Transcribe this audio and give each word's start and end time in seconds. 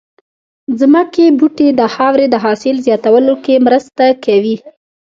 ځمکې 0.79 1.25
بوټي 1.37 1.67
د 1.79 1.81
خاورې 1.93 2.25
د 2.29 2.35
حاصل 2.43 2.75
زياتولو 2.85 3.33
کې 3.43 3.55
مرسته 3.67 4.05
کوي 4.25 4.55